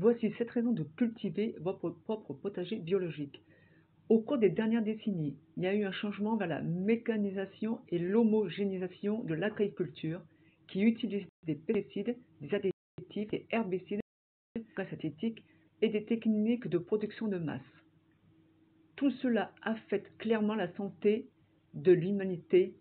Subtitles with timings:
[0.00, 3.42] Voici sept raisons de cultiver votre propre potager biologique.
[4.08, 7.98] Au cours des dernières décennies, il y a eu un changement vers la mécanisation et
[7.98, 10.22] l'homogénéisation de l'agriculture
[10.68, 13.98] qui utilise des pesticides, des additifs, des herbicides,
[14.54, 15.42] des synthétiques
[15.82, 17.60] et des techniques de production de masse.
[18.94, 21.28] Tout cela affecte clairement la santé
[21.74, 22.76] de l'humanité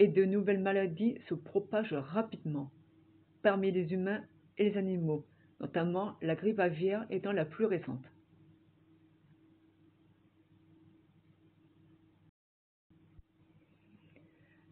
[0.00, 2.72] et de nouvelles maladies se propagent rapidement
[3.44, 4.24] parmi les humains
[4.58, 5.24] et les animaux,
[5.60, 8.04] notamment la grippe aviaire étant la plus récente.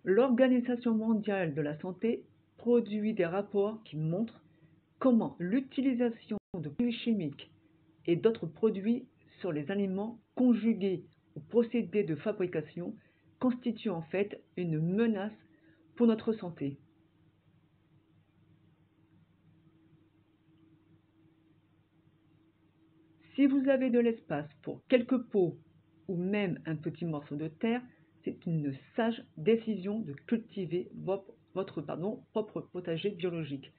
[0.04, 2.24] L'Organisation mondiale de la santé
[2.56, 4.42] produit des rapports qui montrent
[4.98, 7.50] comment l'utilisation de produits chimiques
[8.06, 9.06] et d'autres produits
[9.40, 11.04] sur les aliments conjugués
[11.36, 12.94] au procédés de fabrication
[13.38, 15.32] constitue en fait une menace
[15.96, 16.78] pour notre santé.
[23.34, 25.56] Si vous avez de l'espace pour quelques pots
[26.06, 27.80] ou même un petit morceau de terre,
[28.24, 31.32] c'est une sage décision de cultiver votre,
[32.32, 33.72] propre potager biologique.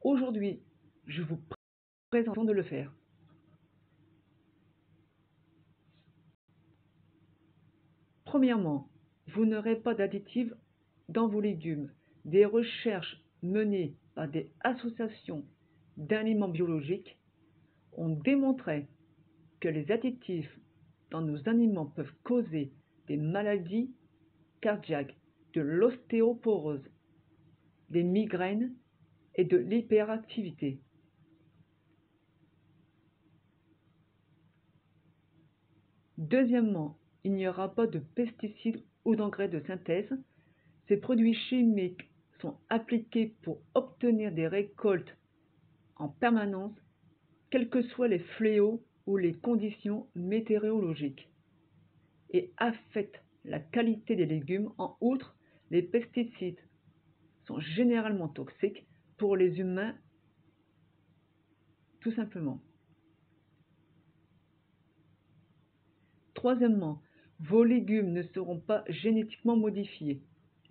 [0.00, 0.62] Aujourd'hui,
[1.06, 1.38] je vous
[2.10, 2.90] présente de le faire.
[8.24, 8.88] Premièrement,
[9.28, 10.52] vous n'aurez pas d'additifs
[11.10, 11.92] dans vos légumes.
[12.24, 15.44] Des recherches menées par des associations
[15.98, 17.18] d'aliments biologiques
[17.92, 18.88] ont démontré
[19.68, 20.58] les additifs
[21.10, 22.72] dans nos aliments peuvent causer
[23.06, 23.90] des maladies
[24.60, 25.16] cardiaques,
[25.52, 26.88] de l'ostéoporose,
[27.90, 28.74] des migraines
[29.36, 30.80] et de l'hyperactivité.
[36.18, 40.10] Deuxièmement, il n'y aura pas de pesticides ou d'engrais de synthèse.
[40.88, 42.08] Ces produits chimiques
[42.40, 45.16] sont appliqués pour obtenir des récoltes
[45.96, 46.76] en permanence,
[47.50, 51.28] quels que soient les fléaux ou les conditions météorologiques
[52.30, 54.72] et affectent la qualité des légumes.
[54.78, 55.36] En outre,
[55.70, 56.60] les pesticides
[57.46, 58.86] sont généralement toxiques
[59.18, 59.94] pour les humains
[62.00, 62.60] tout simplement.
[66.34, 67.00] Troisièmement,
[67.40, 70.20] vos légumes ne seront pas génétiquement modifiés.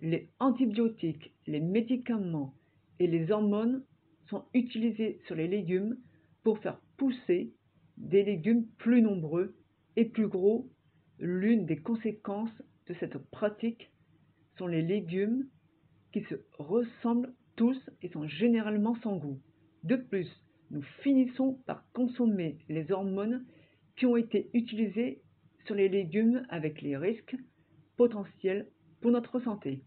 [0.00, 2.54] Les antibiotiques, les médicaments
[3.00, 3.84] et les hormones
[4.30, 5.98] sont utilisés sur les légumes
[6.44, 7.52] pour faire pousser
[7.96, 9.56] des légumes plus nombreux
[9.96, 10.70] et plus gros
[11.18, 13.90] L'une des conséquences de cette pratique
[14.58, 15.48] sont les légumes
[16.12, 19.40] qui se ressemblent tous et sont généralement sans goût.
[19.84, 20.28] De plus,
[20.70, 23.46] nous finissons par consommer les hormones
[23.96, 25.22] qui ont été utilisées
[25.66, 27.36] sur les légumes avec les risques
[27.96, 28.68] potentiels
[29.00, 29.84] pour notre santé.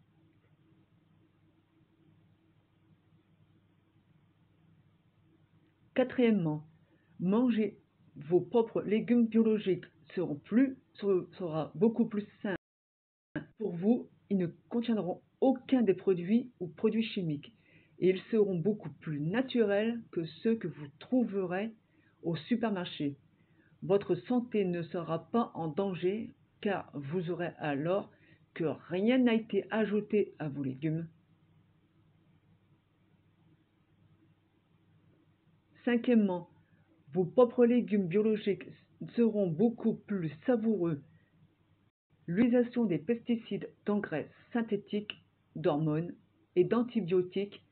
[5.94, 6.64] Quatrièmement,
[7.20, 7.80] manger
[8.18, 9.86] vos propres légumes biologiques
[10.16, 12.56] seront plus sera beaucoup plus sain
[13.60, 14.10] pour vous.
[14.30, 17.54] Ils ne contiendront aucun des produits ou produits chimiques
[18.00, 21.72] et ils seront beaucoup plus naturels que ceux que vous trouverez
[22.24, 23.18] au supermarché.
[23.84, 28.12] Votre santé ne sera pas en danger car vous aurez alors
[28.54, 31.08] que rien n'a été ajouté à vos légumes.
[35.86, 36.50] Cinquièmement,
[37.14, 38.68] vos propres légumes biologiques
[39.16, 41.02] seront beaucoup plus savoureux.
[42.28, 45.24] L'utilisation des pesticides, d'engrais synthétiques,
[45.56, 46.14] d'hormones
[46.56, 47.64] et d'antibiotiques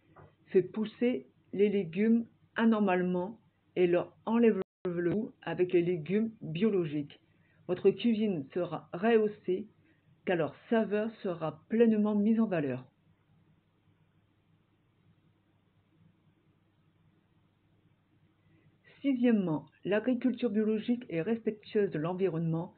[0.47, 2.25] fait pousser les légumes
[2.55, 3.39] anormalement
[3.75, 7.19] et leur enlève le goût avec les légumes biologiques.
[7.67, 9.67] Votre cuisine sera rehaussée
[10.25, 12.85] car leur saveur sera pleinement mise en valeur.
[19.05, 22.73] Sixièmement, l'agriculture biologique est respectueuse de l'environnement.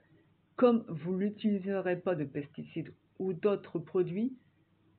[0.57, 4.35] Comme vous n'utiliserez pas de pesticides ou d'autres produits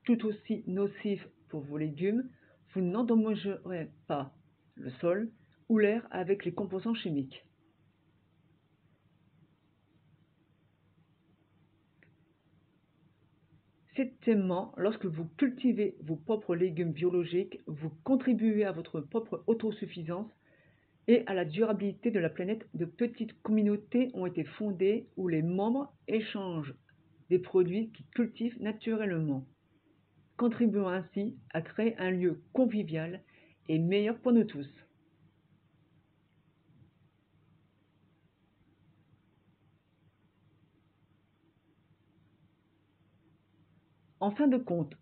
[0.05, 2.27] tout aussi nocifs pour vos légumes,
[2.73, 4.33] vous n'endommagerez pas
[4.73, 5.29] le sol
[5.67, 7.45] ou l'air avec les composants chimiques.
[13.95, 20.31] Septièmement, lorsque vous cultivez vos propres légumes biologiques, vous contribuez à votre propre autosuffisance
[21.09, 25.41] et à la durabilité de la planète, de petites communautés ont été fondées où les
[25.41, 26.75] membres échangent
[27.31, 29.43] des produits qu'ils cultivent naturellement,
[30.37, 33.23] contribuant ainsi à créer un lieu convivial
[33.69, 34.69] et meilleur pour nous tous.
[44.19, 44.93] En fin de compte,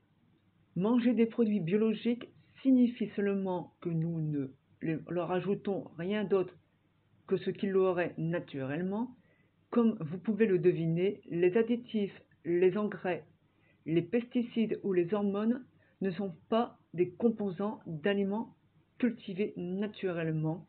[0.77, 2.30] manger des produits biologiques
[2.62, 6.53] signifie seulement que nous ne leur ajoutons rien d'autre
[7.27, 9.15] que ce qu'ils l'auraient naturellement,
[9.69, 13.25] comme vous pouvez le deviner, les additifs, les engrais,
[13.85, 15.65] les pesticides ou les hormones
[16.01, 18.56] ne sont pas des composants d'aliments
[18.97, 20.68] cultivés naturellement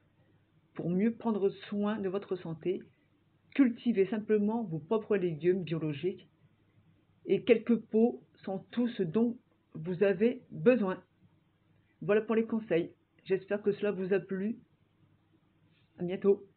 [0.74, 2.82] pour mieux prendre soin de votre santé.
[3.54, 6.28] Cultivez simplement vos propres légumes biologiques
[7.26, 9.36] et quelques pots sont tout ce dont
[9.74, 11.02] vous avez besoin.
[12.02, 12.92] Voilà pour les conseils.
[13.24, 14.58] J'espère que cela vous a plu.
[15.98, 16.47] À bientôt.